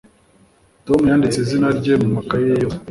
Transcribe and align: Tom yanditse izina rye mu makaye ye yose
Tom 0.85 0.99
yanditse 1.09 1.37
izina 1.41 1.67
rye 1.77 1.93
mu 2.01 2.07
makaye 2.15 2.45
ye 2.51 2.57
yose 2.63 2.79